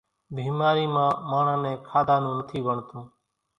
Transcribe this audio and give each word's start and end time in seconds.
ڀيمارِي 0.35 0.85
مان 0.95 1.11
ماڻۿان 1.29 1.59
نين 1.63 1.75
کاڌا 1.87 2.15
نون 2.23 2.33
نٿِي 2.39 2.59
وڻتون۔ 2.65 3.03